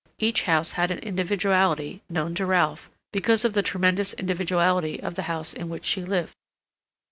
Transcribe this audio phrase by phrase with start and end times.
[0.17, 5.21] Each house had an individuality known to Ralph, because of the tremendous individuality of the
[5.29, 6.33] house in which she lived.